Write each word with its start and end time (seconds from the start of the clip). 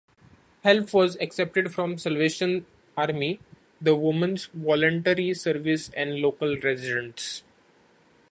Help 0.63 0.95
was 0.95 1.15
accepted 1.21 1.71
from 1.71 1.91
the 1.91 1.99
Salvation 1.99 2.65
Army, 2.97 3.39
the 3.79 3.95
Women's 3.95 4.45
Voluntary 4.47 5.31
Service 5.35 5.91
and 5.95 6.15
local 6.19 6.57
residents. 6.57 7.43